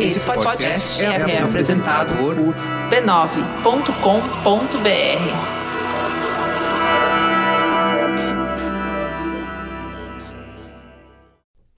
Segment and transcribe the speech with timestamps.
[0.00, 3.86] Esse podcast é, é apresentado por b9.com.br.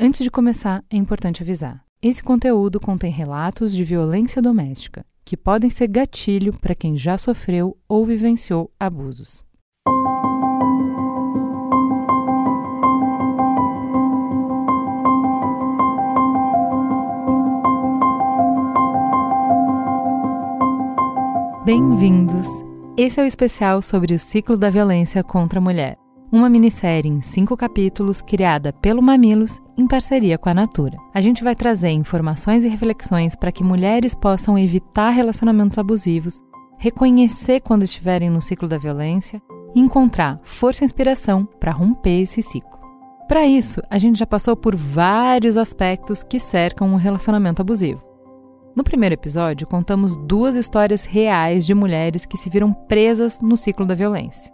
[0.01, 1.85] Antes de começar, é importante avisar.
[2.01, 7.77] Esse conteúdo contém relatos de violência doméstica, que podem ser gatilho para quem já sofreu
[7.89, 9.45] ou vivenciou abusos.
[21.69, 22.47] Bem-vindos!
[22.97, 25.99] Esse é o especial sobre o ciclo da violência contra a mulher,
[26.33, 30.97] uma minissérie em cinco capítulos criada pelo Mamilos em parceria com a Natura.
[31.13, 36.43] A gente vai trazer informações e reflexões para que mulheres possam evitar relacionamentos abusivos,
[36.79, 39.39] reconhecer quando estiverem no ciclo da violência
[39.75, 42.79] e encontrar força e inspiração para romper esse ciclo.
[43.29, 48.08] Para isso, a gente já passou por vários aspectos que cercam um relacionamento abusivo.
[48.79, 53.85] No primeiro episódio, contamos duas histórias reais de mulheres que se viram presas no ciclo
[53.85, 54.53] da violência.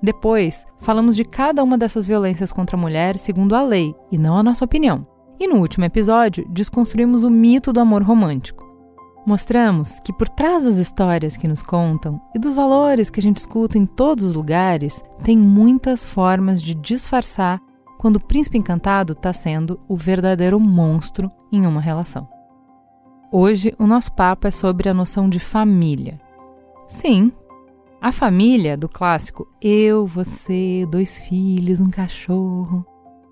[0.00, 4.38] Depois, falamos de cada uma dessas violências contra a mulher segundo a lei e não
[4.38, 5.04] a nossa opinião.
[5.40, 8.64] E no último episódio, desconstruímos o mito do amor romântico.
[9.26, 13.38] Mostramos que por trás das histórias que nos contam e dos valores que a gente
[13.38, 17.60] escuta em todos os lugares, tem muitas formas de disfarçar
[17.98, 22.37] quando o príncipe encantado está sendo o verdadeiro monstro em uma relação.
[23.30, 26.18] Hoje o nosso papo é sobre a noção de família.
[26.86, 27.30] Sim,
[28.00, 32.86] a família do clássico eu, você, dois filhos, um cachorro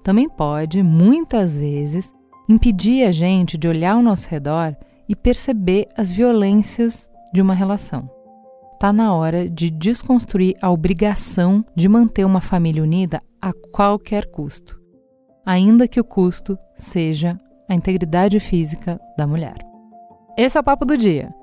[0.04, 2.12] também pode, muitas vezes,
[2.46, 4.76] impedir a gente de olhar ao nosso redor
[5.08, 8.08] e perceber as violências de uma relação.
[8.74, 14.78] Está na hora de desconstruir a obrigação de manter uma família unida a qualquer custo,
[15.44, 19.75] ainda que o custo seja a integridade física da mulher.
[20.38, 21.34] Esse é o Papo do Dia.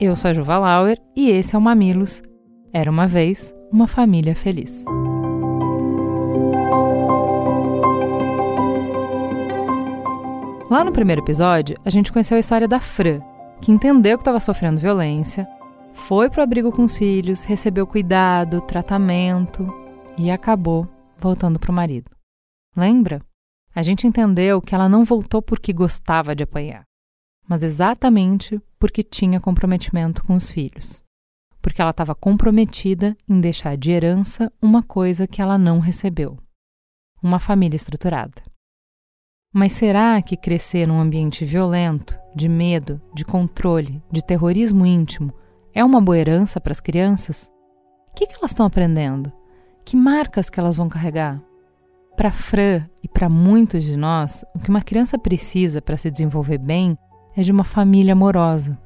[0.00, 2.22] Eu sou a Juva Lauer e esse é o Mamilos.
[2.72, 4.84] Era uma vez uma família feliz.
[10.70, 13.20] Lá no primeiro episódio, a gente conheceu a história da Fran,
[13.60, 15.44] que entendeu que estava sofrendo violência,
[15.92, 19.66] foi para o abrigo com os filhos, recebeu cuidado, tratamento
[20.16, 20.88] e acabou
[21.18, 22.12] voltando para o marido.
[22.76, 23.20] Lembra?
[23.74, 26.86] A gente entendeu que ela não voltou porque gostava de apanhar
[27.48, 31.02] mas exatamente porque tinha comprometimento com os filhos.
[31.60, 36.38] Porque ela estava comprometida em deixar de herança uma coisa que ela não recebeu:
[37.22, 38.42] uma família estruturada.
[39.52, 45.32] Mas será que crescer num ambiente violento, de medo, de controle, de terrorismo íntimo
[45.72, 47.50] é uma boa herança para as crianças?
[48.10, 49.32] O que, que elas estão aprendendo?
[49.84, 51.42] Que marcas que elas vão carregar?
[52.16, 56.58] Para Fran e para muitos de nós, o que uma criança precisa para se desenvolver
[56.58, 56.96] bem
[57.36, 58.78] é de uma família amorosa.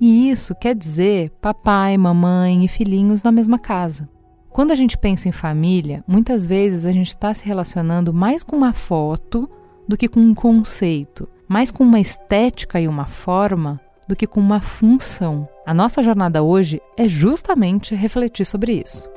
[0.00, 4.08] E isso quer dizer papai, mamãe e filhinhos na mesma casa.
[4.50, 8.56] Quando a gente pensa em família, muitas vezes a gente está se relacionando mais com
[8.56, 9.50] uma foto
[9.88, 14.40] do que com um conceito, mais com uma estética e uma forma do que com
[14.40, 15.48] uma função.
[15.66, 19.08] A nossa jornada hoje é justamente refletir sobre isso.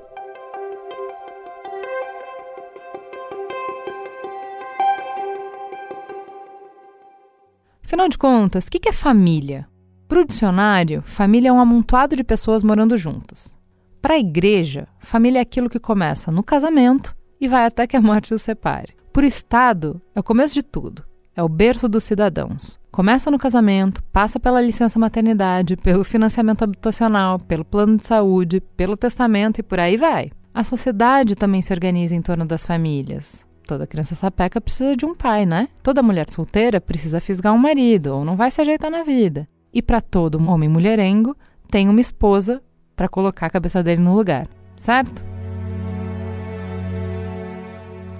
[7.88, 9.66] Afinal de contas, o que é família?
[10.10, 13.56] Para o dicionário, família é um amontoado de pessoas morando juntas.
[14.02, 18.02] Para a igreja, família é aquilo que começa no casamento e vai até que a
[18.02, 18.94] morte os separe.
[19.14, 21.02] Por Estado, é o começo de tudo.
[21.34, 22.78] É o berço dos cidadãos.
[22.92, 28.98] Começa no casamento, passa pela licença maternidade, pelo financiamento habitacional, pelo plano de saúde, pelo
[28.98, 30.30] testamento e por aí vai.
[30.54, 33.47] A sociedade também se organiza em torno das famílias.
[33.68, 35.68] Toda criança sapeca precisa de um pai, né?
[35.84, 39.46] Toda mulher solteira precisa fisgar um marido ou não vai se ajeitar na vida.
[39.74, 41.36] E para todo homem mulherengo,
[41.70, 42.64] tem uma esposa
[42.96, 44.48] para colocar a cabeça dele no lugar,
[44.78, 45.22] certo?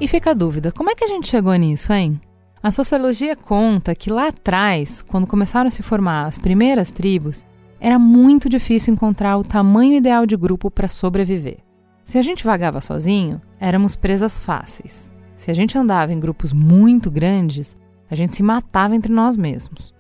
[0.02, 2.20] E fica a dúvida: como é que a gente chegou nisso, hein?
[2.62, 7.48] A sociologia conta que lá atrás, quando começaram a se formar as primeiras tribos,
[7.80, 11.60] era muito difícil encontrar o tamanho ideal de grupo para sobreviver.
[12.04, 15.16] Se a gente vagava sozinho, éramos presas fáceis.
[15.38, 17.78] Se a gente andava em grupos muito grandes,
[18.10, 19.94] a gente se matava entre nós mesmos.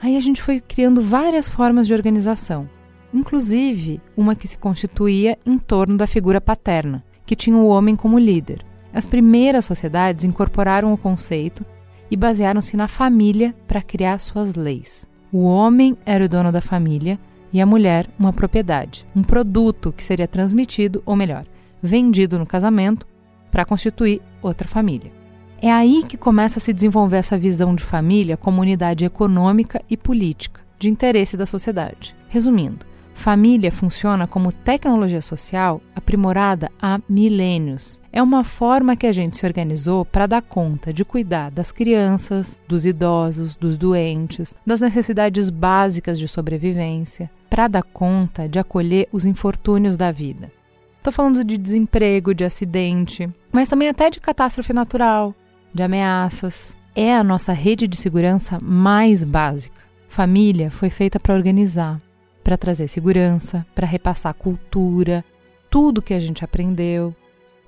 [0.00, 2.68] Aí a gente foi criando várias formas de organização,
[3.12, 8.18] inclusive uma que se constituía em torno da figura paterna, que tinha o homem como
[8.18, 8.64] líder.
[8.90, 11.66] As primeiras sociedades incorporaram o conceito
[12.10, 15.06] e basearam-se na família para criar suas leis.
[15.30, 17.18] O homem era o dono da família
[17.52, 21.44] e a mulher uma propriedade, um produto que seria transmitido, ou melhor,
[21.82, 23.06] vendido no casamento
[23.50, 25.12] para constituir outra família.
[25.60, 29.96] É aí que começa a se desenvolver essa visão de família como unidade econômica e
[29.96, 32.14] política, de interesse da sociedade.
[32.28, 38.00] Resumindo, família funciona como tecnologia social aprimorada há milênios.
[38.12, 42.60] É uma forma que a gente se organizou para dar conta de cuidar das crianças,
[42.68, 49.26] dos idosos, dos doentes, das necessidades básicas de sobrevivência, para dar conta de acolher os
[49.26, 50.52] infortúnios da vida.
[50.98, 55.34] Estou falando de desemprego, de acidente, mas também até de catástrofe natural,
[55.72, 56.76] de ameaças.
[56.94, 59.80] É a nossa rede de segurança mais básica.
[60.08, 62.00] Família foi feita para organizar,
[62.42, 65.24] para trazer segurança, para repassar cultura,
[65.70, 67.14] tudo que a gente aprendeu,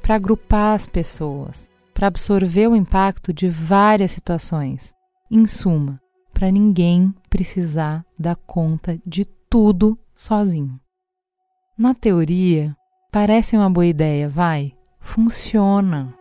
[0.02, 4.92] para agrupar as pessoas, para absorver o impacto de várias situações.
[5.30, 6.00] Em suma,
[6.32, 10.80] para ninguém precisar dar conta de tudo sozinho.
[11.78, 12.76] Na teoria,
[13.10, 14.72] parece uma boa ideia, vai?
[14.98, 16.14] Funciona.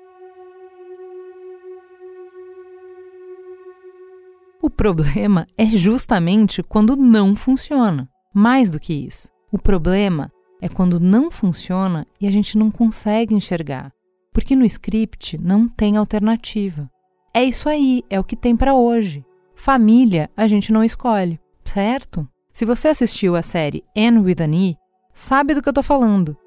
[4.62, 8.10] O problema é justamente quando não funciona.
[8.34, 10.32] Mais do que isso, o problema
[10.62, 13.92] é quando não funciona e a gente não consegue enxergar,
[14.34, 16.90] porque no script não tem alternativa.
[17.34, 19.26] É isso aí, é o que tem para hoje.
[19.56, 22.28] Família a gente não escolhe, certo?
[22.54, 24.78] Se você assistiu a série Anne with an E,
[25.14, 26.38] sabe do que eu tô falando.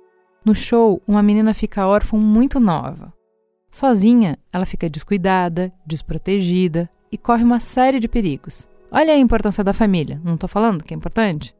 [0.44, 3.12] No show, uma menina fica órfã muito nova.
[3.71, 8.69] Sozinha, ela fica descuidada, desprotegida, e corre uma série de perigos.
[8.91, 11.55] Olha a importância da família, não estou falando que é importante?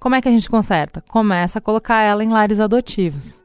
[0.00, 1.02] Como é que a gente conserta?
[1.02, 3.44] Começa a colocar ela em lares adotivos.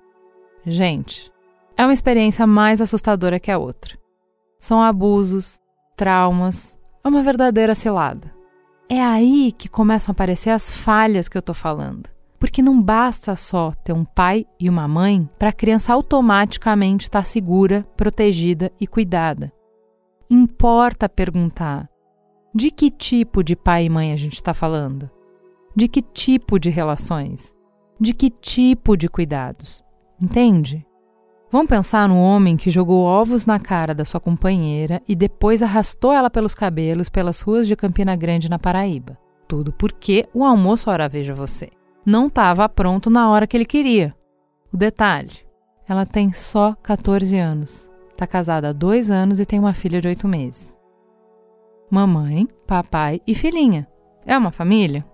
[0.66, 1.31] Gente,
[1.78, 3.98] é uma experiência mais assustadora que a outra.
[4.60, 5.60] São abusos,
[5.96, 8.34] traumas, é uma verdadeira cilada.
[8.90, 12.10] É aí que começam a aparecer as falhas que eu estou falando.
[12.39, 17.19] Porque não basta só ter um pai e uma mãe para a criança automaticamente estar
[17.19, 19.51] tá segura, protegida e cuidada
[20.30, 21.89] importa perguntar:
[22.53, 25.09] de que tipo de pai e mãe a gente está falando?
[25.75, 27.56] De que tipo de relações?
[28.00, 29.83] De que tipo de cuidados?
[30.21, 30.85] Entende?
[31.51, 36.13] Vamos pensar no homem que jogou ovos na cara da sua companheira e depois arrastou
[36.13, 39.18] ela pelos cabelos pelas ruas de Campina Grande, na Paraíba.
[39.47, 41.71] Tudo porque o almoço, ora veja você,
[42.06, 44.16] não estava pronto na hora que ele queria.
[44.74, 45.31] O detalhe:
[45.88, 47.90] ela tem só 14 anos.
[48.12, 50.78] Está casada há dois anos e tem uma filha de oito meses.
[51.90, 53.88] Mamãe, papai e filhinha.
[54.25, 55.06] É uma família?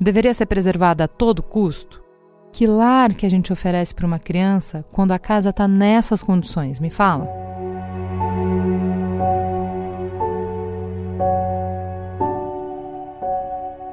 [0.00, 2.02] Deveria ser preservada a todo custo?
[2.52, 6.78] Que lar que a gente oferece para uma criança quando a casa está nessas condições?
[6.78, 7.51] Me fala.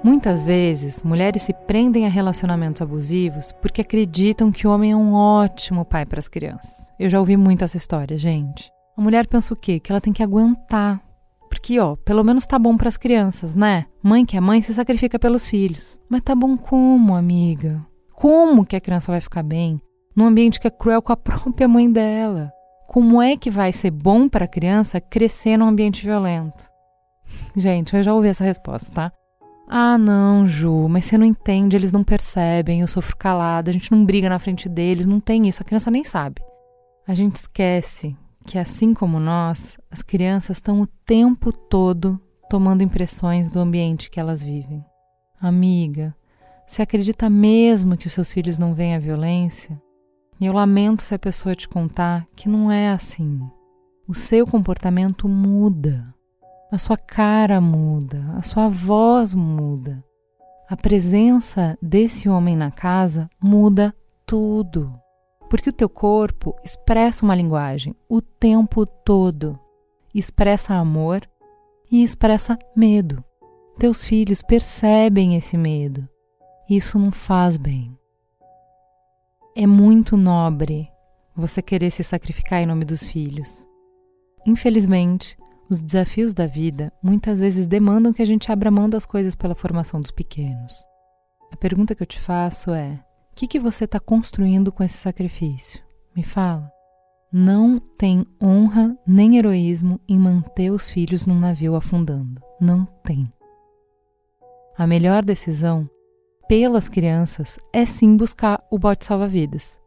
[0.01, 5.13] Muitas vezes, mulheres se prendem a relacionamentos abusivos porque acreditam que o homem é um
[5.13, 6.89] ótimo pai para as crianças.
[6.97, 8.71] Eu já ouvi muito essa história, gente.
[8.95, 9.77] A mulher pensa o quê?
[9.77, 11.01] Que ela tem que aguentar.
[11.49, 13.87] Porque, ó, pelo menos tá bom para as crianças, né?
[14.01, 15.99] Mãe que é mãe se sacrifica pelos filhos.
[16.09, 17.85] Mas tá bom como, amiga?
[18.13, 19.81] Como que a criança vai ficar bem
[20.15, 22.53] num ambiente que é cruel com a própria mãe dela?
[22.87, 26.69] Como é que vai ser bom para a criança crescer num ambiente violento?
[27.53, 29.19] Gente, eu já ouvi essa resposta, tá?
[29.71, 33.92] Ah, não, Ju, mas você não entende, eles não percebem, eu sofro calada, a gente
[33.92, 36.42] não briga na frente deles, não tem isso, a criança nem sabe.
[37.07, 38.18] A gente esquece
[38.48, 44.19] que, assim como nós, as crianças estão o tempo todo tomando impressões do ambiente que
[44.19, 44.83] elas vivem.
[45.40, 46.16] Amiga,
[46.66, 49.80] você acredita mesmo que os seus filhos não veem a violência?
[50.42, 53.40] E eu lamento se a pessoa te contar que não é assim.
[54.07, 56.11] O seu comportamento muda.
[56.71, 60.04] A sua cara muda, a sua voz muda.
[60.69, 63.92] A presença desse homem na casa muda
[64.23, 64.94] tudo.
[65.49, 69.59] Porque o teu corpo expressa uma linguagem o tempo todo.
[70.14, 71.28] Expressa amor
[71.92, 73.23] e expressa medo.
[73.80, 76.07] Teus filhos percebem esse medo.
[76.69, 77.97] Isso não faz bem.
[79.56, 80.88] É muito nobre
[81.35, 83.66] você querer se sacrificar em nome dos filhos.
[84.45, 85.35] Infelizmente,
[85.69, 89.54] os desafios da vida muitas vezes demandam que a gente abra mão das coisas pela
[89.54, 90.83] formação dos pequenos.
[91.52, 92.99] A pergunta que eu te faço é:
[93.31, 95.81] o que, que você está construindo com esse sacrifício?
[96.16, 96.71] Me fala.
[97.31, 102.42] Não tem honra nem heroísmo em manter os filhos num navio afundando.
[102.59, 103.31] Não tem.
[104.76, 105.88] A melhor decisão
[106.47, 109.80] pelas crianças é sim buscar o bote salva-vidas.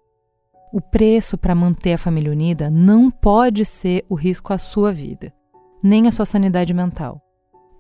[0.73, 5.35] O preço para manter a família unida não pode ser o risco à sua vida
[5.83, 7.21] nem a sua sanidade mental,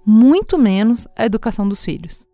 [0.04, 2.26] muito menos a educação dos filhos.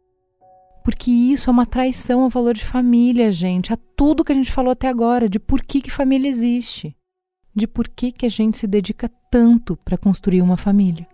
[0.82, 4.50] Porque isso é uma traição ao valor de família, gente, a tudo que a gente
[4.50, 6.96] falou até agora, de por que, que família existe.
[7.54, 11.06] de por que, que a gente se dedica tanto para construir uma família.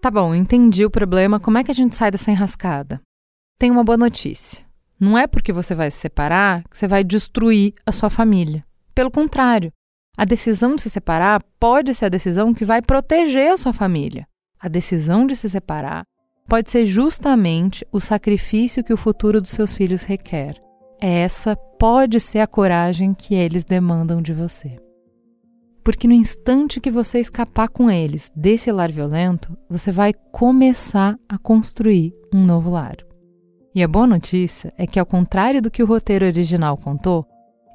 [0.00, 1.40] Tá bom, entendi o problema.
[1.40, 3.02] Como é que a gente sai dessa enrascada?
[3.58, 4.64] Tem uma boa notícia.
[5.00, 8.62] Não é porque você vai se separar que você vai destruir a sua família.
[8.94, 9.72] Pelo contrário,
[10.14, 14.28] a decisão de se separar pode ser a decisão que vai proteger a sua família.
[14.60, 16.04] A decisão de se separar
[16.46, 20.60] pode ser justamente o sacrifício que o futuro dos seus filhos requer.
[21.00, 24.76] Essa pode ser a coragem que eles demandam de você.
[25.82, 31.38] Porque no instante que você escapar com eles desse lar violento, você vai começar a
[31.38, 33.09] construir um novo lar.
[33.74, 37.26] E a boa notícia é que, ao contrário do que o roteiro original contou,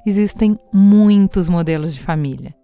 [0.06, 2.54] existem muitos modelos de família.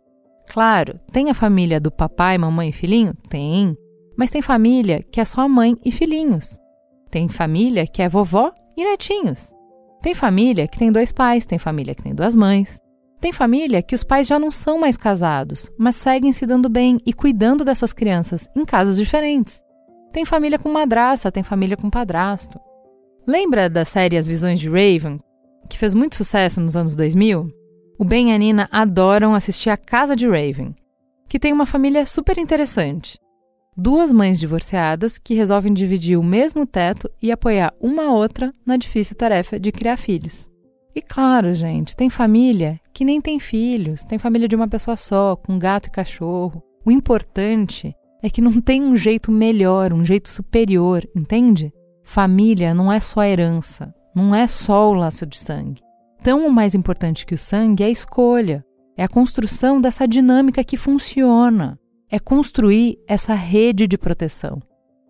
[0.48, 3.14] Claro, tem a família do papai, mamãe e filhinho?
[3.28, 3.74] Tem.
[4.18, 6.58] Mas tem família que é só mãe e filhinhos.
[7.10, 9.52] Tem família que é vovó e netinhos.
[10.02, 12.78] Tem família que tem dois pais, tem família que tem duas mães.
[13.20, 16.98] Tem família que os pais já não são mais casados, mas seguem se dando bem
[17.06, 19.62] e cuidando dessas crianças em casas diferentes.
[20.12, 22.60] Tem família com madraça, tem família com padrasto.
[23.26, 25.20] Lembra da série As Visões de Raven,
[25.70, 27.48] que fez muito sucesso nos anos 2000?
[27.96, 30.74] O Ben e a Nina adoram assistir A Casa de Raven,
[31.28, 33.16] que tem uma família super interessante.
[33.76, 39.14] Duas mães divorciadas que resolvem dividir o mesmo teto e apoiar uma outra na difícil
[39.14, 40.50] tarefa de criar filhos.
[40.92, 45.36] E claro, gente, tem família que nem tem filhos, tem família de uma pessoa só,
[45.36, 46.60] com gato e cachorro.
[46.84, 51.72] O importante é que não tem um jeito melhor, um jeito superior, entende?
[52.02, 55.82] Família não é só herança, não é só o laço de sangue.
[56.22, 58.64] Tão o mais importante que o sangue é a escolha,
[58.96, 61.78] é a construção dessa dinâmica que funciona,
[62.10, 64.60] é construir essa rede de proteção,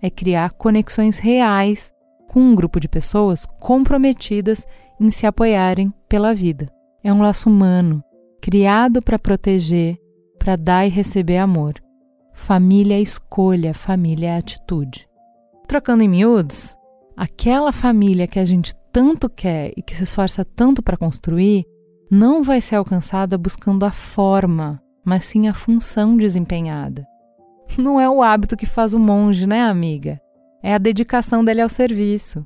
[0.00, 1.92] é criar conexões reais
[2.28, 4.64] com um grupo de pessoas comprometidas
[4.98, 6.72] em se apoiarem pela vida.
[7.04, 8.02] É um laço humano,
[8.40, 9.98] criado para proteger,
[10.38, 11.74] para dar e receber amor.
[12.32, 15.06] Família é escolha, família é atitude.
[15.66, 16.76] Trocando em miúdos,
[17.16, 21.64] aquela família que a gente tanto quer e que se esforça tanto para construir
[22.10, 27.06] não vai ser alcançada buscando a forma, mas sim a função desempenhada.
[27.78, 30.20] Não é o hábito que faz o monge, né, amiga?
[30.62, 32.44] É a dedicação dele ao serviço.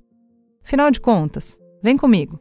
[0.63, 2.39] Final de contas, vem comigo.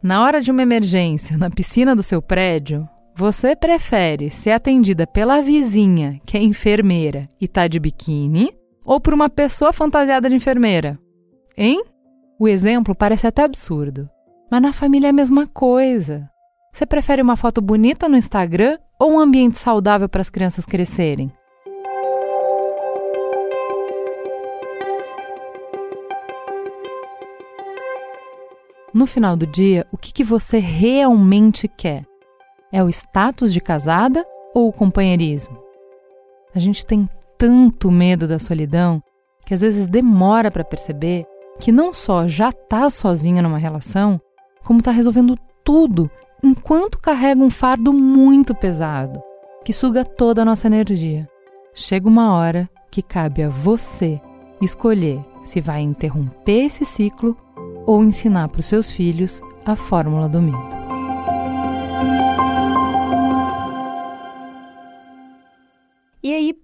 [0.00, 5.42] Na hora de uma emergência na piscina do seu prédio, você prefere ser atendida pela
[5.42, 8.52] vizinha, que é enfermeira e tá de biquíni,
[8.86, 10.96] ou por uma pessoa fantasiada de enfermeira?
[11.60, 11.82] Hein?
[12.38, 14.08] O exemplo parece até absurdo,
[14.48, 16.30] mas na família é a mesma coisa.
[16.72, 21.32] Você prefere uma foto bonita no Instagram ou um ambiente saudável para as crianças crescerem?
[28.94, 32.06] No final do dia, o que, que você realmente quer?
[32.70, 34.24] É o status de casada
[34.54, 35.58] ou o companheirismo?
[36.54, 39.02] A gente tem tanto medo da solidão
[39.44, 41.26] que às vezes demora para perceber
[41.58, 44.20] que não só já está sozinha numa relação,
[44.64, 46.10] como está resolvendo tudo
[46.42, 49.20] enquanto carrega um fardo muito pesado
[49.64, 51.28] que suga toda a nossa energia.
[51.74, 54.20] Chega uma hora que cabe a você
[54.60, 57.36] escolher se vai interromper esse ciclo
[57.86, 60.77] ou ensinar para os seus filhos a fórmula do medo.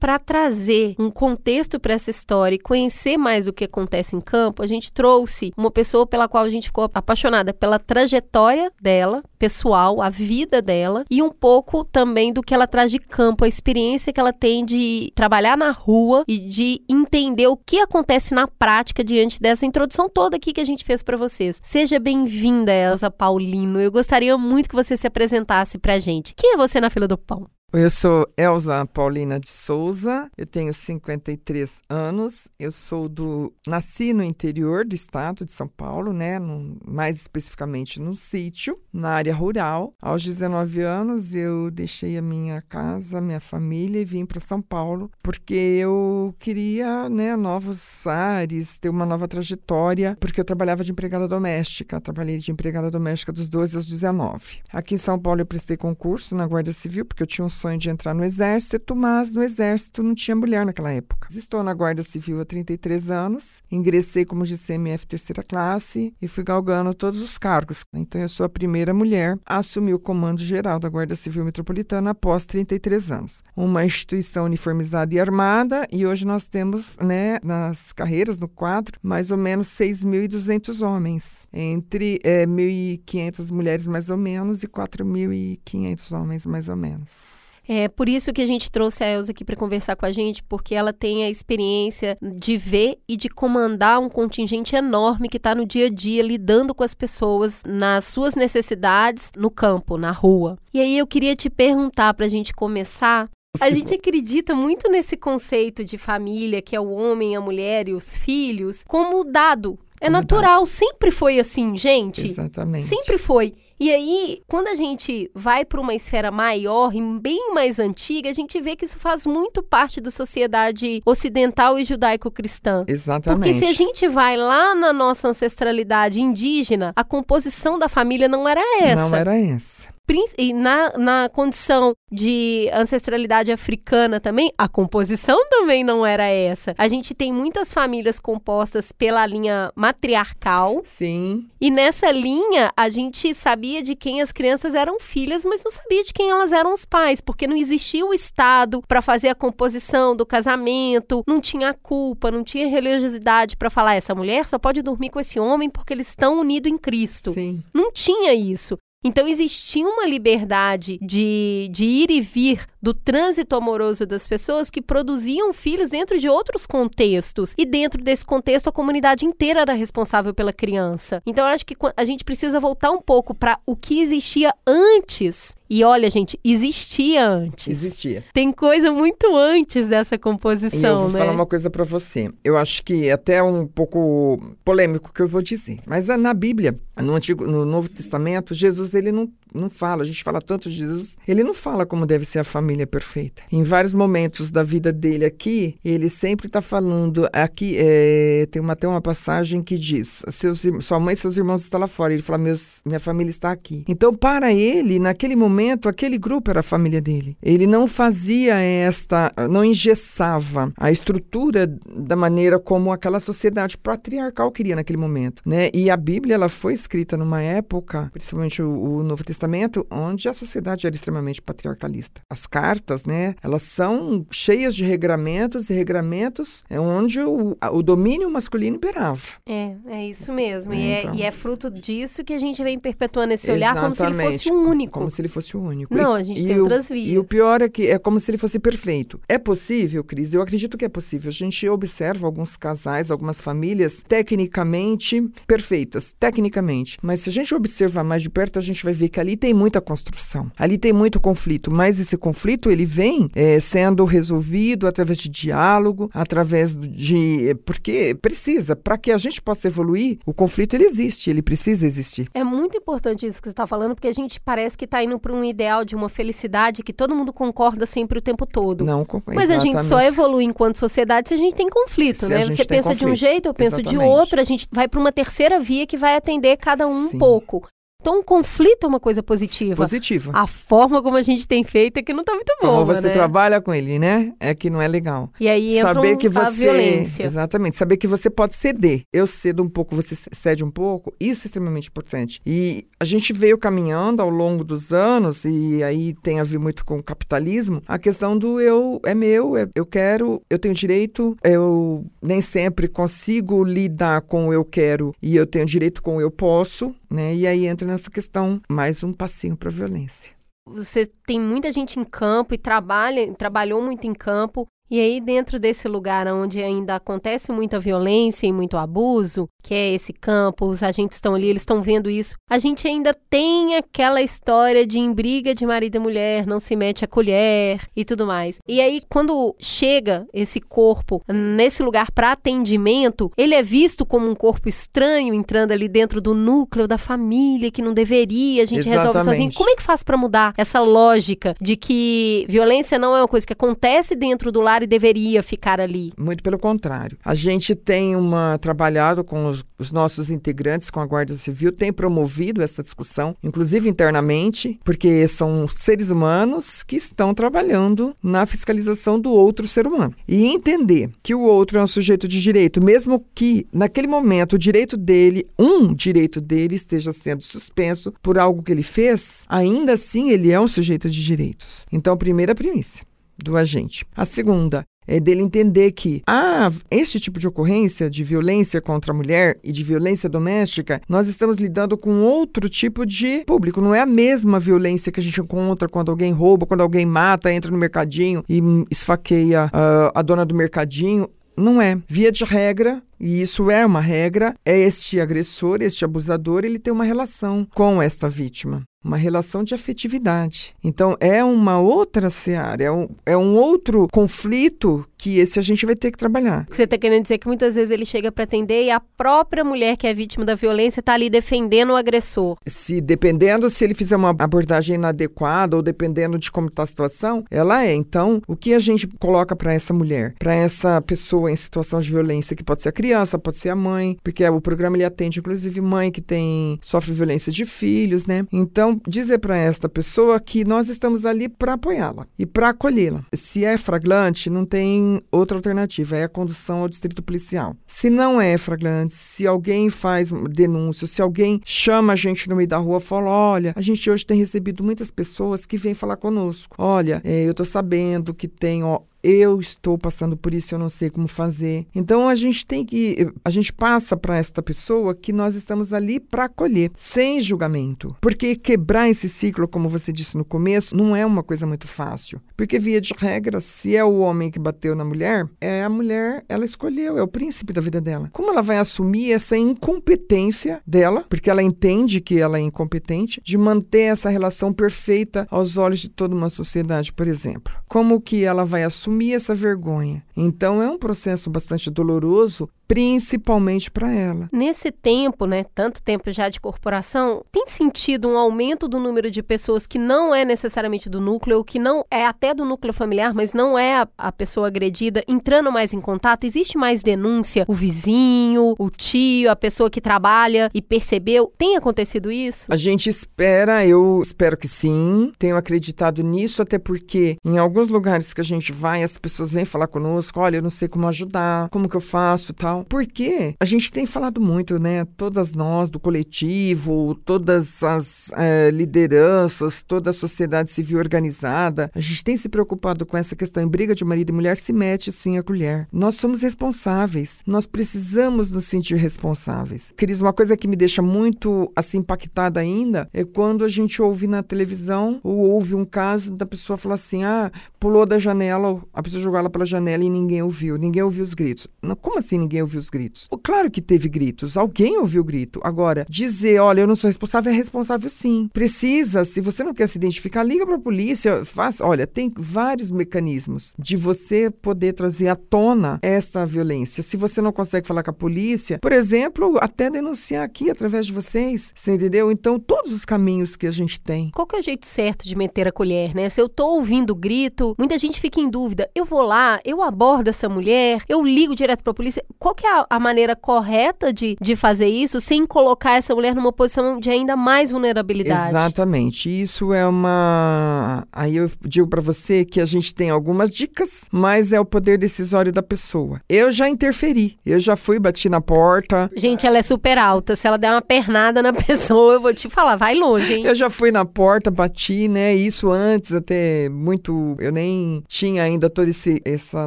[0.04, 4.62] Para trazer um contexto para essa história e conhecer mais o que acontece em campo,
[4.62, 10.02] a gente trouxe uma pessoa pela qual a gente ficou apaixonada pela trajetória dela, pessoal,
[10.02, 14.12] a vida dela e um pouco também do que ela traz de campo, a experiência
[14.12, 19.02] que ela tem de trabalhar na rua e de entender o que acontece na prática
[19.02, 21.58] diante dessa introdução toda aqui que a gente fez para vocês.
[21.62, 23.80] Seja bem-vinda, Elza Paulino.
[23.80, 26.34] Eu gostaria muito que você se apresentasse pra gente.
[26.36, 27.48] Quem é você na fila do pão?
[27.76, 33.52] Eu sou Elza Paulina de Souza, eu tenho 53 anos, eu sou do.
[33.66, 36.38] Nasci no interior do estado de São Paulo, né?
[36.38, 39.92] No, mais especificamente no sítio, na área rural.
[40.00, 45.10] Aos 19 anos, eu deixei a minha casa, minha família e vim para São Paulo,
[45.20, 51.26] porque eu queria, né, novos ares, ter uma nova trajetória, porque eu trabalhava de empregada
[51.26, 52.00] doméstica.
[52.00, 54.60] Trabalhei de empregada doméstica dos 12 aos 19.
[54.72, 57.78] Aqui em São Paulo, eu prestei concurso na Guarda Civil, porque eu tinha um sonho
[57.78, 61.28] de entrar no exército, mas no exército não tinha mulher naquela época.
[61.30, 66.92] Estou na Guarda Civil há 33 anos, ingressei como GCMF terceira classe e fui galgando
[66.92, 67.82] todos os cargos.
[67.94, 72.10] Então eu sou a primeira mulher a assumir o comando geral da Guarda Civil Metropolitana
[72.10, 73.42] após 33 anos.
[73.56, 79.30] Uma instituição uniformizada e armada e hoje nós temos, né, nas carreiras, no quadro, mais
[79.30, 86.68] ou menos 6.200 homens, entre é, 1.500 mulheres mais ou menos e 4.500 homens mais
[86.68, 87.53] ou menos.
[87.66, 90.42] É por isso que a gente trouxe a Elza aqui para conversar com a gente,
[90.42, 95.54] porque ela tem a experiência de ver e de comandar um contingente enorme que está
[95.54, 100.58] no dia a dia lidando com as pessoas nas suas necessidades no campo, na rua.
[100.72, 103.28] E aí eu queria te perguntar para a gente começar
[103.60, 107.92] a gente acredita muito nesse conceito de família, que é o homem, a mulher e
[107.92, 109.78] os filhos, como dado.
[110.00, 112.26] É natural, sempre foi assim, gente.
[112.26, 112.84] Exatamente.
[112.84, 113.54] Sempre foi.
[113.78, 118.32] E aí, quando a gente vai para uma esfera maior e bem mais antiga, a
[118.32, 122.84] gente vê que isso faz muito parte da sociedade ocidental e judaico-cristã.
[122.86, 123.40] Exatamente.
[123.40, 128.48] Porque se a gente vai lá na nossa ancestralidade indígena, a composição da família não
[128.48, 129.08] era essa.
[129.08, 129.93] Não era essa.
[130.38, 136.74] E na, na condição de ancestralidade africana também, a composição também não era essa.
[136.78, 140.82] A gente tem muitas famílias compostas pela linha matriarcal.
[140.84, 141.48] Sim.
[141.60, 146.04] E nessa linha, a gente sabia de quem as crianças eram filhas, mas não sabia
[146.04, 150.14] de quem elas eram os pais, porque não existia o Estado para fazer a composição
[150.14, 155.10] do casamento, não tinha culpa, não tinha religiosidade para falar essa mulher só pode dormir
[155.10, 157.32] com esse homem porque eles estão unidos em Cristo.
[157.32, 157.62] Sim.
[157.74, 158.78] Não tinha isso.
[159.04, 164.80] Então existia uma liberdade de, de ir e vir do trânsito amoroso das pessoas que
[164.80, 167.54] produziam filhos dentro de outros contextos.
[167.56, 171.22] E dentro desse contexto, a comunidade inteira era responsável pela criança.
[171.26, 175.54] Então eu acho que a gente precisa voltar um pouco para o que existia antes.
[175.74, 177.66] E olha, gente, existia antes.
[177.66, 178.22] Existia.
[178.32, 181.18] Tem coisa muito antes dessa composição, e eu vou né?
[181.18, 182.30] falar uma coisa para você.
[182.44, 186.76] Eu acho que é até um pouco polêmico que eu vou dizer, mas na Bíblia,
[186.96, 190.76] no Antigo, no Novo Testamento, Jesus ele não não fala, a gente fala tanto de
[190.76, 193.42] Jesus, ele não fala como deve ser a família perfeita.
[193.50, 198.72] Em vários momentos da vida dele aqui, ele sempre está falando, aqui é, tem uma,
[198.72, 202.22] até uma passagem que diz, seus, sua mãe e seus irmãos estão lá fora, ele
[202.22, 203.84] fala, Meus, minha família está aqui.
[203.88, 207.36] Então, para ele, naquele momento, aquele grupo era a família dele.
[207.42, 214.76] Ele não fazia esta, não engessava a estrutura da maneira como aquela sociedade patriarcal queria
[214.76, 215.70] naquele momento, né?
[215.72, 220.26] E a Bíblia, ela foi escrita numa época, principalmente o, o Novo Testamento, Testamento, onde
[220.26, 222.22] a sociedade era extremamente patriarcalista.
[222.30, 228.30] As cartas, né, elas são cheias de regramentos e regramentos é onde o, o domínio
[228.30, 229.20] masculino imperava.
[229.46, 230.72] É, é isso mesmo.
[230.72, 231.12] É, e, então.
[231.12, 233.98] é, e, é, fruto disso que a gente vem perpetuando esse olhar Exatamente.
[233.98, 234.98] como se ele fosse o único.
[234.98, 235.94] Como se ele fosse o único.
[235.94, 237.12] Não, a gente e tem outras vias.
[237.12, 239.20] E o pior é que é como se ele fosse perfeito.
[239.28, 240.32] É possível, Cris?
[240.32, 241.28] Eu acredito que é possível.
[241.28, 246.98] A gente observa alguns casais, algumas famílias tecnicamente perfeitas, tecnicamente.
[247.02, 249.36] Mas se a gente observar mais de perto, a gente vai ver que ali ali
[249.36, 254.86] tem muita construção, ali tem muito conflito, mas esse conflito ele vem é, sendo resolvido
[254.86, 260.18] através de diálogo, através de porque precisa para que a gente possa evoluir.
[260.24, 262.28] O conflito ele existe, ele precisa existir.
[262.32, 265.18] É muito importante isso que você está falando, porque a gente parece que está indo
[265.18, 268.84] para um ideal de uma felicidade que todo mundo concorda sempre o tempo todo.
[268.84, 272.44] Não, mas a gente só evolui enquanto sociedade se a gente tem conflito, se né?
[272.44, 272.98] Você pensa conflito.
[272.98, 273.90] de um jeito, eu penso Exatamente.
[273.90, 277.16] de outro, a gente vai para uma terceira via que vai atender cada um Sim.
[277.16, 277.66] um pouco.
[278.04, 279.76] Então, o conflito é uma coisa positiva.
[279.82, 280.30] Positiva.
[280.34, 283.00] A forma como a gente tem feito é que não está muito boa, Como você
[283.00, 283.12] né?
[283.14, 284.34] trabalha com ele, né?
[284.38, 285.30] É que não é legal.
[285.40, 287.24] E aí entra saber um- que a você violência.
[287.24, 291.44] exatamente saber que você pode ceder eu cedo um pouco você cede um pouco isso
[291.44, 296.40] é extremamente importante e a gente veio caminhando ao longo dos anos e aí tem
[296.40, 300.42] a ver muito com o capitalismo a questão do eu é meu é- eu quero
[300.50, 305.64] eu tenho direito eu nem sempre consigo lidar com o eu quero e eu tenho
[305.64, 309.70] direito com o eu posso né e aí entra nessa questão mais um passinho para
[309.70, 310.32] violência
[310.66, 314.66] Você tem muita gente em campo e trabalha, trabalhou muito em campo.
[314.94, 319.92] E aí, dentro desse lugar onde ainda acontece muita violência e muito abuso, que é
[319.92, 324.22] esse campo, os agentes estão ali, eles estão vendo isso, a gente ainda tem aquela
[324.22, 328.24] história de em briga de marido e mulher, não se mete a colher e tudo
[328.24, 328.60] mais.
[328.68, 334.34] E aí, quando chega esse corpo nesse lugar para atendimento, ele é visto como um
[334.36, 339.18] corpo estranho entrando ali dentro do núcleo da família, que não deveria, a gente resolve
[339.18, 339.32] sozinho.
[339.32, 339.56] Exatamente.
[339.56, 343.44] Como é que faz para mudar essa lógica de que violência não é uma coisa
[343.44, 346.12] que acontece dentro do lar e deveria ficar ali.
[346.18, 347.18] Muito pelo contrário.
[347.24, 351.92] A gente tem uma trabalhado com os, os nossos integrantes, com a Guarda Civil, tem
[351.92, 359.30] promovido essa discussão, inclusive internamente, porque são seres humanos que estão trabalhando na fiscalização do
[359.30, 360.14] outro ser humano.
[360.28, 364.58] E entender que o outro é um sujeito de direito, mesmo que naquele momento o
[364.58, 370.30] direito dele, um direito dele, esteja sendo suspenso por algo que ele fez, ainda assim
[370.30, 371.86] ele é um sujeito de direitos.
[371.90, 373.02] Então, primeira premissa
[373.38, 374.04] do agente.
[374.16, 379.14] A segunda é dele entender que, ah, este tipo de ocorrência de violência contra a
[379.14, 383.80] mulher e de violência doméstica, nós estamos lidando com outro tipo de público.
[383.80, 387.52] Não é a mesma violência que a gente encontra quando alguém rouba, quando alguém mata,
[387.52, 391.28] entra no mercadinho e esfaqueia uh, a dona do mercadinho.
[391.56, 391.98] Não é.
[392.08, 396.92] Via de regra, e isso é uma regra, é este agressor, este abusador, ele tem
[396.92, 400.74] uma relação com esta vítima uma relação de afetividade.
[400.82, 405.86] Então, é uma outra seara, é um, é um outro conflito que esse a gente
[405.86, 406.66] vai ter que trabalhar.
[406.68, 409.96] Você está querendo dizer que muitas vezes ele chega para atender e a própria mulher
[409.96, 412.58] que é vítima da violência está ali defendendo o agressor.
[412.66, 417.42] Se dependendo se ele fizer uma abordagem inadequada ou dependendo de como está a situação,
[417.50, 417.94] ela é.
[417.94, 422.10] Então, o que a gente coloca para essa mulher, para essa pessoa em situação de
[422.10, 425.38] violência, que pode ser a criança, pode ser a mãe, porque o programa ele atende
[425.38, 428.44] inclusive mãe que tem sofre violência de filhos, né?
[428.52, 433.24] Então, dizer para esta pessoa que nós estamos ali para apoiá-la e para acolhê-la.
[433.32, 437.76] Se é flagrante, não tem outra alternativa, é a condução ao distrito policial.
[437.86, 442.68] Se não é flagrante, se alguém faz denúncia, se alguém chama a gente no meio
[442.68, 446.16] da rua e fala: olha, a gente hoje tem recebido muitas pessoas que vêm falar
[446.16, 446.76] conosco.
[446.78, 450.90] Olha, é, eu estou sabendo que tem ó, eu estou passando por isso, eu não
[450.90, 451.86] sei como fazer.
[451.94, 456.20] Então a gente tem que, a gente passa para esta pessoa que nós estamos ali
[456.20, 458.14] para acolher, sem julgamento.
[458.20, 462.38] Porque quebrar esse ciclo, como você disse no começo, não é uma coisa muito fácil.
[462.54, 466.44] Porque via de regra, se é o homem que bateu na mulher, é a mulher,
[466.46, 468.28] ela escolheu, é o príncipe da vida dela.
[468.30, 473.56] Como ela vai assumir essa incompetência dela, porque ela entende que ela é incompetente, de
[473.56, 477.72] manter essa relação perfeita aos olhos de toda uma sociedade, por exemplo?
[477.88, 480.22] Como que ela vai assumir assumir essa vergonha.
[480.36, 484.46] Então é um processo bastante doloroso principalmente para ela.
[484.52, 489.42] Nesse tempo, né, tanto tempo já de corporação, tem sentido um aumento do número de
[489.42, 493.52] pessoas que não é necessariamente do núcleo, que não é até do núcleo familiar, mas
[493.52, 496.44] não é a, a pessoa agredida, entrando mais em contato?
[496.44, 497.64] Existe mais denúncia?
[497.66, 501.52] O vizinho, o tio, a pessoa que trabalha e percebeu?
[501.58, 502.72] Tem acontecido isso?
[502.72, 505.32] A gente espera, eu espero que sim.
[505.36, 509.64] Tenho acreditado nisso, até porque em alguns lugares que a gente vai, as pessoas vêm
[509.64, 513.64] falar conosco, olha, eu não sei como ajudar, como que eu faço, tal porque a
[513.64, 515.04] gente tem falado muito, né?
[515.16, 522.22] Todas nós do coletivo, todas as é, lideranças, toda a sociedade civil organizada, a gente
[522.22, 525.38] tem se preocupado com essa questão em briga de marido e mulher, se mete sim
[525.38, 525.88] a colher.
[525.92, 529.92] Nós somos responsáveis, nós precisamos nos sentir responsáveis.
[529.96, 534.26] Cris, uma coisa que me deixa muito assim impactada ainda é quando a gente ouve
[534.26, 539.02] na televisão ou ouve um caso da pessoa falar assim: ah, pulou da janela, a
[539.02, 541.66] pessoa jogou ela pela janela e ninguém ouviu, ninguém ouviu os gritos.
[542.00, 543.28] Como assim ninguém ouviu os gritos?
[543.42, 545.60] Claro que teve gritos, alguém ouviu o grito.
[545.62, 548.48] Agora, dizer, olha, eu não sou responsável, é responsável sim.
[548.52, 552.90] Precisa, se você não quer se identificar, liga para a polícia, faz, olha, tem vários
[552.90, 557.02] mecanismos de você poder trazer à tona esta violência.
[557.02, 561.12] Se você não consegue falar com a polícia, por exemplo, até denunciar aqui através de
[561.12, 562.30] vocês, você entendeu?
[562.30, 564.30] Então, todos os caminhos que a gente tem.
[564.34, 566.28] Qual que é o jeito certo de meter a colher, né?
[566.28, 568.90] Se eu tô ouvindo o grito, muita gente fica em dúvida.
[568.94, 572.24] Eu vou lá, eu abordo essa mulher, eu ligo direto para a polícia.
[572.38, 576.14] Qual qual que é a, a, maneira correta de, de fazer isso sem colocar essa
[576.14, 578.50] mulher numa posição de ainda mais vulnerabilidade?
[578.50, 579.28] Exatamente.
[579.28, 581.06] Isso é uma.
[581.12, 584.98] Aí eu digo para você que a gente tem algumas dicas, mas é o poder
[584.98, 586.20] decisório da pessoa.
[586.28, 589.10] Eu já interferi, eu já fui, bati na porta.
[589.16, 590.36] Gente, ela é super alta.
[590.36, 593.44] Se ela der uma pernada na pessoa, eu vou te falar, vai longe, hein?
[593.44, 595.34] Eu já fui na porta, bati, né?
[595.34, 597.34] Isso antes, até muito.
[597.40, 599.66] Eu nem tinha ainda toda esse, essa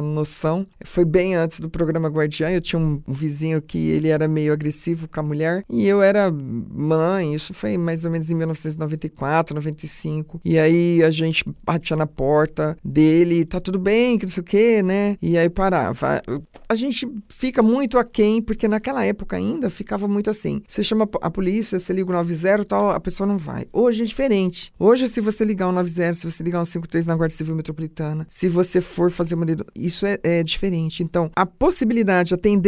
[0.00, 0.66] noção.
[0.84, 4.52] Foi bem antes do programa Guardiã, eu tinha tinha um, vizinho que ele era meio
[4.52, 9.54] agressivo com a mulher e eu era mãe, isso foi mais ou menos em 1994,
[9.54, 10.40] 95.
[10.44, 14.44] E aí a gente batia na porta dele, tá tudo bem, que não sei o
[14.44, 15.16] quê, né?
[15.20, 16.22] E aí parava.
[16.68, 20.62] A gente fica muito aquém, porque naquela época ainda ficava muito assim.
[20.66, 23.66] Você chama a polícia, você liga o 90 tal, a pessoa não vai.
[23.72, 24.72] Hoje é diferente.
[24.78, 28.26] Hoje, se você ligar o 90, se você ligar o 53 na Guarda Civil Metropolitana,
[28.28, 29.46] se você for fazer uma.
[29.74, 31.02] Isso é, é diferente.
[31.02, 32.67] Então, a possibilidade de atender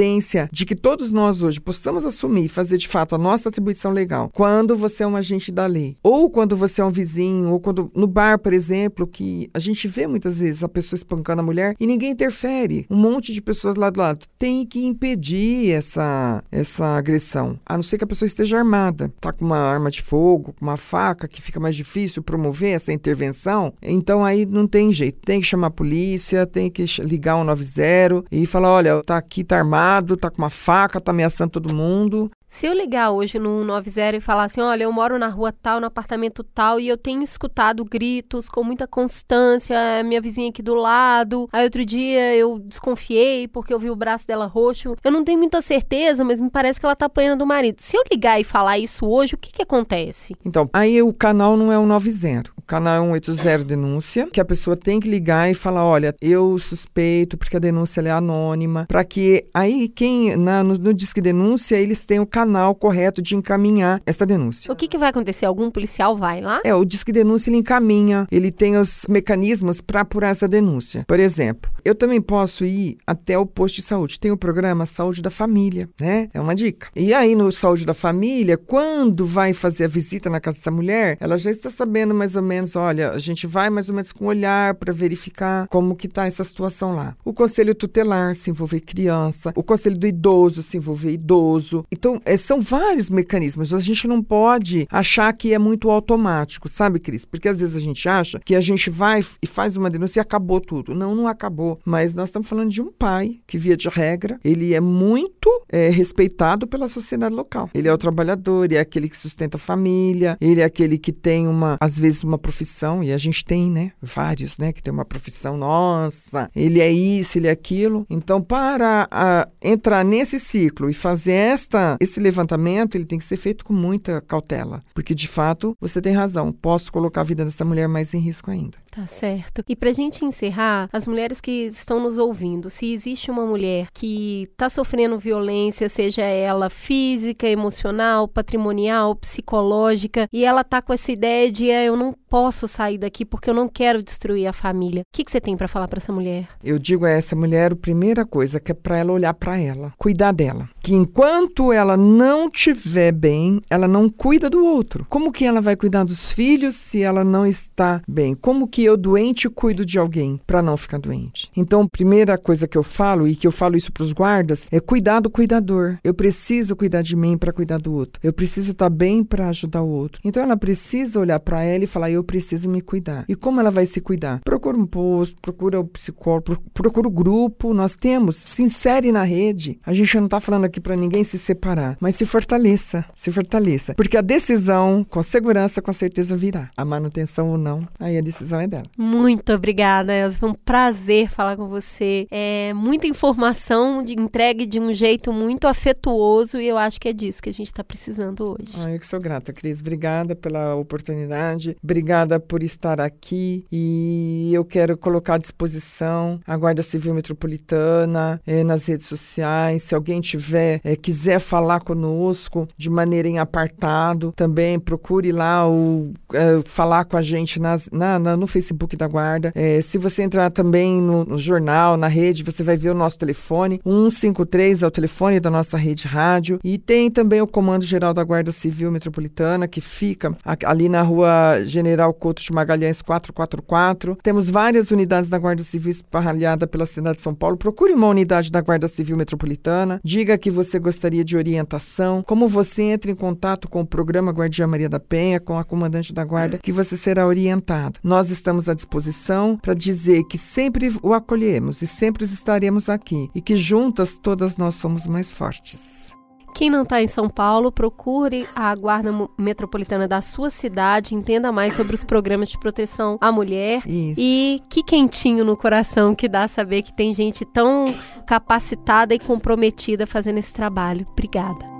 [0.50, 4.76] de que todos nós hoje possamos assumir fazer de fato a nossa atribuição legal, quando
[4.76, 8.06] você é um agente da lei, ou quando você é um vizinho, ou quando no
[8.06, 11.86] bar, por exemplo, que a gente vê muitas vezes a pessoa espancando a mulher e
[11.86, 12.86] ninguém interfere.
[12.88, 17.82] Um monte de pessoas lá do lado tem que impedir essa essa agressão, a não
[17.82, 21.28] ser que a pessoa esteja armada, tá com uma arma de fogo, com uma faca,
[21.28, 23.72] que fica mais difícil promover essa intervenção.
[23.82, 28.24] Então aí não tem jeito, tem que chamar a polícia, tem que ligar o 90
[28.30, 29.89] e falar, olha, tá aqui, tá armado,
[30.20, 32.30] tá com uma faca, tá ameaçando todo mundo.
[32.48, 35.78] Se eu ligar hoje no 190 e falar assim, olha, eu moro na rua tal,
[35.78, 40.74] no apartamento tal, e eu tenho escutado gritos com muita constância, minha vizinha aqui do
[40.74, 41.48] lado.
[41.52, 44.96] Aí outro dia eu desconfiei porque eu vi o braço dela roxo.
[45.04, 47.80] Eu não tenho muita certeza, mas me parece que ela tá apanhando do marido.
[47.80, 50.34] Se eu ligar e falar isso hoje, o que que acontece?
[50.44, 52.50] Então, aí o canal não é o 90.
[52.70, 57.36] Canal é 180 denúncia, que a pessoa tem que ligar e falar, olha, eu suspeito
[57.36, 62.06] porque a denúncia é anônima, para que aí quem na, no, no Disque Denúncia eles
[62.06, 64.72] tenham o canal correto de encaminhar essa denúncia.
[64.72, 65.46] O que, que vai acontecer?
[65.46, 66.60] Algum policial vai lá?
[66.62, 71.04] É, o Disque Denúncia ele encaminha, ele tem os mecanismos para apurar essa denúncia.
[71.08, 74.20] Por exemplo, eu também posso ir até o posto de saúde.
[74.20, 76.28] Tem o programa Saúde da Família, né?
[76.32, 76.88] É uma dica.
[76.94, 81.16] E aí no Saúde da Família, quando vai fazer a visita na casa dessa mulher,
[81.20, 84.26] ela já está sabendo mais ou menos, olha, a gente vai mais ou menos com
[84.26, 87.16] olhar para verificar como que tá essa situação lá.
[87.24, 91.84] O conselho tutelar se envolver criança, o conselho do idoso se envolver idoso.
[91.90, 93.72] Então, é, são vários mecanismos.
[93.74, 97.24] A gente não pode achar que é muito automático, sabe, Cris?
[97.24, 100.22] Porque às vezes a gente acha que a gente vai e faz uma denúncia e
[100.22, 100.94] acabou tudo.
[100.94, 101.78] Não, não acabou.
[101.84, 105.88] Mas nós estamos falando de um pai que, via de regra, ele é muito é,
[105.88, 107.70] respeitado pela sociedade local.
[107.74, 111.12] Ele é o trabalhador, ele é aquele que sustenta a família, ele é aquele que
[111.12, 113.92] tem uma, às vezes, uma profissão, e a gente tem, né?
[114.02, 114.72] Vários, né?
[114.72, 118.04] Que tem uma profissão, nossa, ele é isso, ele é aquilo.
[118.10, 123.36] Então, para a, entrar nesse ciclo e fazer esta, esse levantamento, ele tem que ser
[123.36, 124.82] feito com muita cautela.
[124.92, 126.52] Porque, de fato, você tem razão.
[126.52, 128.76] Posso colocar a vida dessa mulher mais em risco ainda.
[128.90, 129.62] Tá certo.
[129.68, 134.48] E pra gente encerrar, as mulheres que estão nos ouvindo, se existe uma mulher que
[134.56, 141.52] tá sofrendo violência, seja ela física, emocional, patrimonial, psicológica, e ela tá com essa ideia
[141.52, 145.02] de eu não posso sair daqui porque eu não quero destruir a família.
[145.02, 146.48] O que, que você tem para falar para essa mulher?
[146.62, 149.92] Eu digo a essa mulher a primeira coisa que é para ela olhar para ela,
[149.98, 150.68] cuidar dela.
[150.80, 155.04] Que enquanto ela não tiver bem, ela não cuida do outro.
[155.08, 158.36] Como que ela vai cuidar dos filhos se ela não está bem?
[158.36, 161.50] Como que eu doente cuido de alguém para não ficar doente?
[161.56, 164.78] Então, primeira coisa que eu falo e que eu falo isso para os guardas é
[164.78, 165.98] cuidar do cuidador.
[166.04, 168.20] Eu preciso cuidar de mim para cuidar do outro.
[168.22, 170.20] Eu preciso estar bem para ajudar o outro.
[170.24, 173.24] Então ela precisa olhar para ela e falar eu preciso me cuidar.
[173.28, 174.40] E como ela vai se cuidar?
[174.40, 177.72] Procura um posto, procura o psicólogo, procura o grupo.
[177.74, 179.78] Nós temos, se insere na rede.
[179.84, 183.94] A gente não está falando aqui para ninguém se separar, mas se fortaleça, se fortaleça.
[183.94, 186.70] Porque a decisão, com segurança, com certeza virá.
[186.76, 188.84] A manutenção ou não, aí a decisão é dela.
[188.96, 190.38] Muito obrigada, Elza.
[190.38, 192.26] Foi um prazer falar com você.
[192.30, 197.12] É muita informação de entregue de um jeito muito afetuoso e eu acho que é
[197.12, 198.74] disso que a gente está precisando hoje.
[198.78, 199.80] Ah, eu que sou grata, Cris.
[199.80, 201.76] Obrigada pela oportunidade.
[201.82, 202.09] Obrigada
[202.48, 208.86] por estar aqui e eu quero colocar à disposição a Guarda Civil Metropolitana eh, nas
[208.86, 209.84] redes sociais.
[209.84, 216.12] Se alguém tiver eh, quiser falar conosco de maneira em apartado, também procure lá o
[216.34, 219.52] eh, falar com a gente nas, na, na, no Facebook da Guarda.
[219.82, 223.80] Se você entrar também no, no, jornal, na rede, você vai ver o nosso telefone.
[223.84, 226.58] 153 é o telefone da nossa rede rádio.
[226.64, 231.62] E tem também o Comando Geral da Guarda Civil Metropolitana, que fica ali na rua
[231.64, 234.16] General Couto de Magalhães 444.
[234.22, 237.56] Temos várias unidades da Guarda Civil espalhada pela cidade de São Paulo.
[237.56, 240.00] Procure uma unidade da Guarda Civil Metropolitana.
[240.04, 242.22] Diga que você gostaria de orientação.
[242.22, 246.12] Como você entra em contato com o programa Guardia Maria da Penha, com a comandante
[246.12, 248.00] da Guarda, que você será orientado.
[248.02, 253.40] Nós estamos à disposição para dizer que sempre o acolhemos e sempre estaremos aqui e
[253.40, 256.19] que juntas todas nós somos mais fortes.
[256.60, 261.72] Quem não está em São Paulo, procure a Guarda Metropolitana da sua cidade, entenda mais
[261.72, 263.80] sobre os programas de proteção à mulher.
[263.86, 264.20] Isso.
[264.20, 267.86] E que quentinho no coração que dá saber que tem gente tão
[268.26, 271.06] capacitada e comprometida fazendo esse trabalho.
[271.12, 271.79] Obrigada.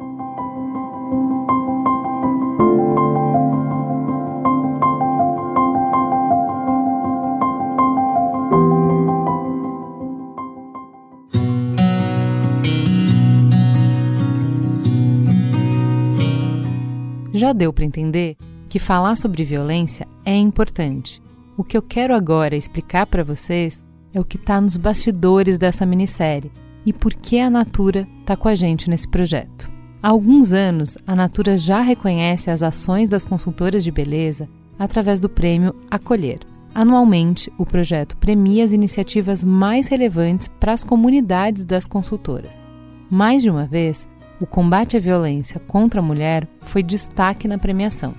[17.40, 18.36] Já deu para entender
[18.68, 21.22] que falar sobre violência é importante.
[21.56, 25.86] O que eu quero agora explicar para vocês é o que está nos bastidores dessa
[25.86, 26.52] minissérie,
[26.84, 29.70] e por que a Natura está com a gente nesse projeto.
[30.02, 34.46] Há alguns anos, a Natura já reconhece as ações das consultoras de beleza
[34.78, 36.40] através do prêmio Acolher.
[36.74, 42.66] Anualmente, o projeto premia as iniciativas mais relevantes para as comunidades das consultoras.
[43.10, 44.06] Mais de uma vez,
[44.40, 48.14] o combate à violência contra a mulher foi destaque na premiação.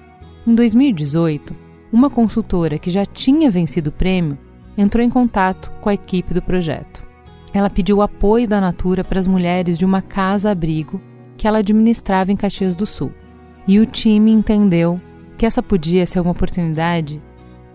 [0.45, 1.55] Em 2018,
[1.91, 4.37] uma consultora que já tinha vencido o prêmio
[4.77, 7.05] entrou em contato com a equipe do projeto.
[7.53, 11.01] Ela pediu apoio da Natura para as mulheres de uma casa-abrigo
[11.35, 13.11] que ela administrava em Caxias do Sul.
[13.67, 15.01] E o time entendeu
[15.37, 17.21] que essa podia ser uma oportunidade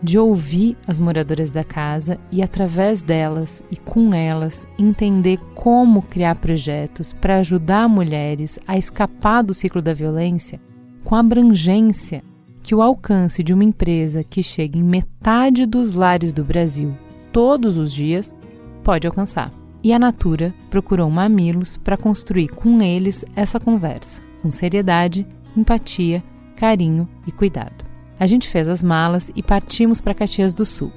[0.07, 6.37] de ouvir as moradoras da casa e, através delas e com elas, entender como criar
[6.37, 10.61] projetos para ajudar mulheres a escapar do ciclo da violência
[11.05, 12.23] com abrangência
[12.63, 16.95] que o alcance de uma empresa que chega em metade dos lares do Brasil
[17.33, 18.35] todos os dias
[18.85, 19.53] pode alcançar.
[19.83, 26.23] E a Natura procurou Mamilos para construir com eles essa conversa, com seriedade, empatia,
[26.57, 27.86] carinho e cuidado.
[28.19, 30.91] A gente fez as malas e partimos para Caxias do Sul.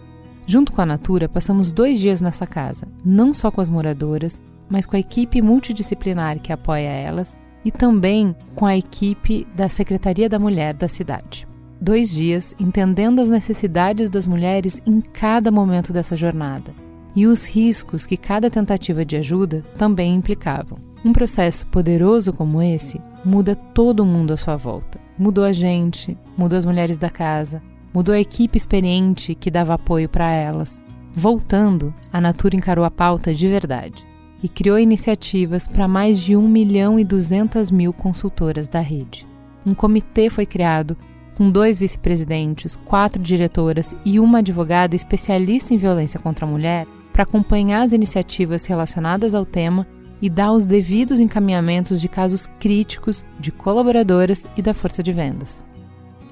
[0.46, 4.86] Junto com a Natura, passamos dois dias nessa casa, não só com as moradoras, mas
[4.86, 10.40] com a equipe multidisciplinar que apoia elas e também com a equipe da Secretaria da
[10.40, 11.48] Mulher da cidade.
[11.82, 16.74] Dois dias entendendo as necessidades das mulheres em cada momento dessa jornada
[17.16, 20.80] e os riscos que cada tentativa de ajuda também implicavam.
[21.04, 25.09] Um processo poderoso como esse muda todo mundo à sua volta.
[25.20, 27.62] Mudou a gente, mudou as mulheres da casa,
[27.94, 30.82] mudou a equipe experiente que dava apoio para elas.
[31.14, 34.08] Voltando, a Natura encarou a pauta de verdade
[34.42, 39.28] e criou iniciativas para mais de 1 milhão e 200 mil consultoras da rede.
[39.66, 40.96] Um comitê foi criado
[41.36, 47.24] com dois vice-presidentes, quatro diretoras e uma advogada especialista em violência contra a mulher, para
[47.24, 49.86] acompanhar as iniciativas relacionadas ao tema
[50.22, 55.64] e dar os devidos encaminhamentos de casos críticos de colaboradoras e da força de vendas.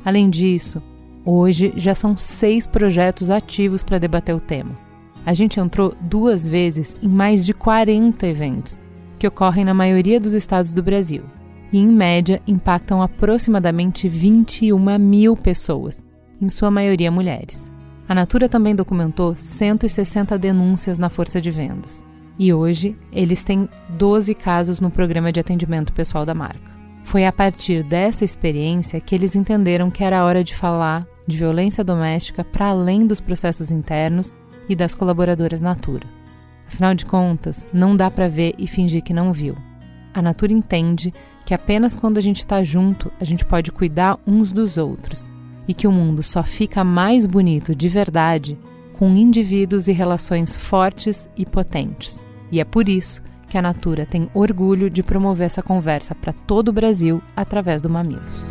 [0.03, 0.81] Além disso,
[1.25, 4.71] hoje já são seis projetos ativos para debater o tema.
[5.25, 8.79] A gente entrou duas vezes em mais de 40 eventos,
[9.19, 11.23] que ocorrem na maioria dos estados do Brasil
[11.71, 16.05] e, em média, impactam aproximadamente 21 mil pessoas,
[16.41, 17.69] em sua maioria mulheres.
[18.07, 22.05] A Natura também documentou 160 denúncias na força de vendas.
[22.39, 26.77] E hoje, eles têm 12 casos no programa de atendimento pessoal da marca.
[27.03, 31.83] Foi a partir dessa experiência que eles entenderam que era hora de falar de violência
[31.83, 34.35] doméstica para além dos processos internos
[34.69, 36.05] e das colaboradoras Natura.
[36.67, 39.55] Afinal de contas, não dá para ver e fingir que não viu.
[40.13, 41.13] A Natura entende
[41.45, 45.31] que apenas quando a gente está junto a gente pode cuidar uns dos outros
[45.67, 48.57] e que o mundo só fica mais bonito de verdade
[48.93, 52.26] com indivíduos e relações fortes e potentes.
[52.51, 56.69] E é por isso que a Natura tem orgulho de promover essa conversa para todo
[56.69, 58.47] o Brasil através do Mamilos.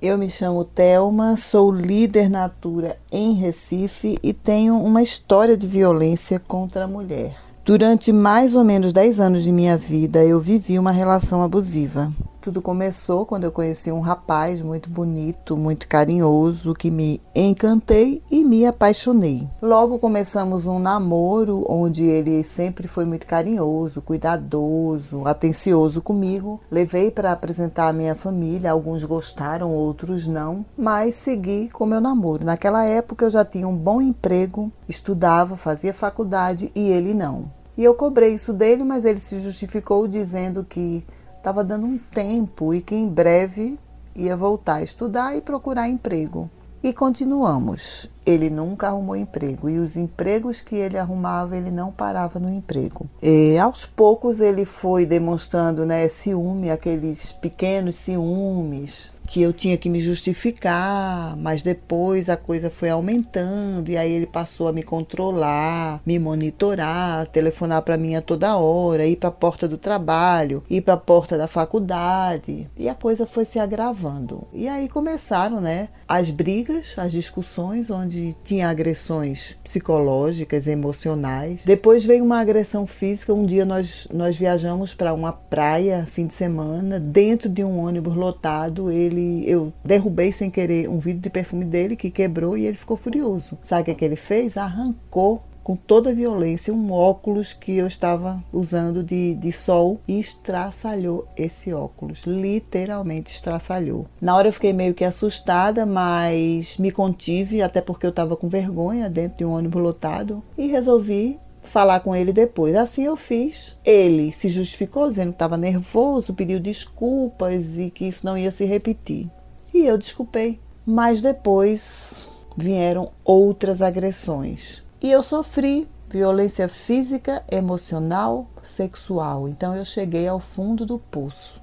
[0.00, 6.38] Eu me chamo Telma, sou líder Natura em Recife e tenho uma história de violência
[6.38, 7.34] contra a mulher.
[7.64, 12.12] Durante mais ou menos 10 anos de minha vida, eu vivi uma relação abusiva.
[12.46, 18.44] Tudo começou quando eu conheci um rapaz muito bonito, muito carinhoso, que me encantei e
[18.44, 19.48] me apaixonei.
[19.60, 26.60] Logo começamos um namoro onde ele sempre foi muito carinhoso, cuidadoso, atencioso comigo.
[26.70, 32.44] Levei para apresentar a minha família, alguns gostaram, outros não, mas segui com meu namoro.
[32.44, 37.50] Naquela época eu já tinha um bom emprego, estudava, fazia faculdade e ele não.
[37.76, 41.04] E eu cobrei isso dele, mas ele se justificou dizendo que
[41.46, 43.78] estava dando um tempo e que em breve
[44.16, 46.50] ia voltar a estudar e procurar emprego.
[46.82, 48.10] E continuamos.
[48.26, 53.08] Ele nunca arrumou emprego e os empregos que ele arrumava, ele não parava no emprego.
[53.22, 59.88] E aos poucos ele foi demonstrando né, ciúme, aqueles pequenos ciúmes, que eu tinha que
[59.88, 66.00] me justificar, mas depois a coisa foi aumentando e aí ele passou a me controlar,
[66.06, 70.80] me monitorar, telefonar para mim a toda hora, ir para a porta do trabalho, ir
[70.80, 74.46] para a porta da faculdade e a coisa foi se agravando.
[74.52, 81.62] E aí começaram, né, as brigas, as discussões onde tinha agressões psicológicas, emocionais.
[81.64, 83.34] Depois veio uma agressão física.
[83.34, 88.14] Um dia nós nós viajamos para uma praia fim de semana dentro de um ônibus
[88.14, 88.90] lotado.
[88.90, 92.76] Ele ele, eu derrubei sem querer um vidro de perfume dele que quebrou e ele
[92.76, 93.58] ficou furioso.
[93.64, 94.56] Sabe o que, é que ele fez?
[94.56, 101.26] Arrancou com toda violência um óculos que eu estava usando de, de sol e estraçalhou
[101.36, 104.06] esse óculos, literalmente estraçalhou.
[104.20, 108.48] Na hora eu fiquei meio que assustada, mas me contive, até porque eu estava com
[108.48, 111.36] vergonha dentro de um ônibus lotado e resolvi
[111.68, 112.74] falar com ele depois.
[112.74, 113.76] Assim eu fiz.
[113.84, 118.64] Ele se justificou dizendo que estava nervoso, pediu desculpas e que isso não ia se
[118.64, 119.30] repetir.
[119.72, 120.60] E eu desculpei.
[120.84, 124.82] Mas depois vieram outras agressões.
[125.00, 129.48] E eu sofri violência física, emocional, sexual.
[129.48, 131.60] Então eu cheguei ao fundo do poço.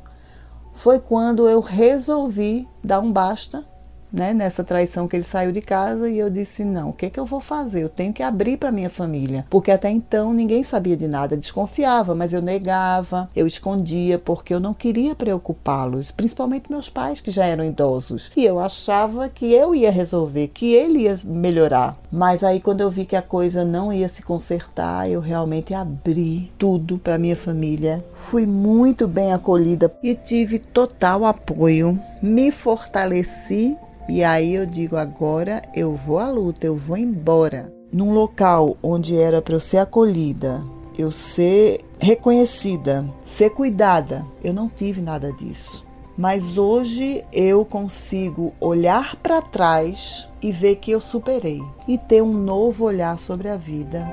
[0.73, 3.65] Foi quando eu resolvi dar um basta
[4.13, 7.09] né, nessa traição que ele saiu de casa e eu disse não, o que é
[7.09, 7.81] que eu vou fazer?
[7.81, 12.13] Eu tenho que abrir para minha família, porque até então ninguém sabia de nada, desconfiava,
[12.13, 17.45] mas eu negava, eu escondia porque eu não queria preocupá-los, principalmente meus pais que já
[17.45, 18.31] eram idosos.
[18.37, 21.97] E eu achava que eu ia resolver, que ele ia melhorar.
[22.11, 26.51] Mas aí quando eu vi que a coisa não ia se consertar, eu realmente abri
[26.59, 28.05] tudo para minha família.
[28.13, 31.99] Fui muito bem acolhida e tive total apoio.
[32.21, 33.75] Me fortaleci
[34.07, 37.73] e aí eu digo: agora eu vou à luta, eu vou embora.
[37.91, 40.65] Num local onde era para eu ser acolhida,
[40.97, 45.85] eu ser reconhecida, ser cuidada, eu não tive nada disso.
[46.17, 52.33] Mas hoje eu consigo olhar para trás e ver que eu superei e ter um
[52.33, 54.07] novo olhar sobre a vida.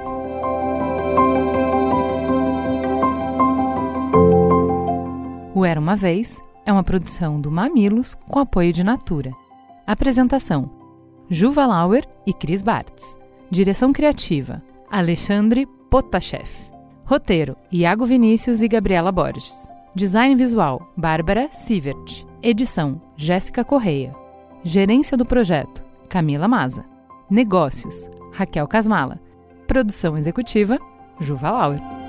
[5.55, 9.33] O Era uma Vez é uma produção do Mamilos com apoio de Natura.
[9.91, 10.71] Apresentação:
[11.29, 13.19] Juva Lauer e Cris Bartz.
[13.51, 16.49] Direção criativa: Alexandre Potashev.
[17.05, 19.69] Roteiro: Iago Vinícius e Gabriela Borges.
[19.93, 22.25] Design visual: Bárbara Sievert.
[22.41, 24.15] Edição: Jéssica Correia.
[24.63, 26.85] Gerência do projeto: Camila Maza.
[27.29, 29.21] Negócios: Raquel Casmala.
[29.67, 30.79] Produção executiva:
[31.19, 32.00] Juva Lauer.